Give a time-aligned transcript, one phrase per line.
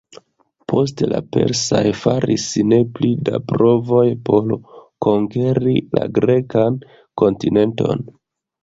[0.71, 4.59] Poste la persaj faris ne pli da provoj por
[5.09, 6.83] konkeri la grekan
[7.25, 8.07] kontinenton.